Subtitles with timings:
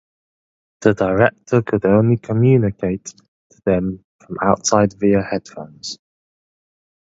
[0.79, 3.05] The director could only communicate
[3.51, 5.99] to them from outside via headphones.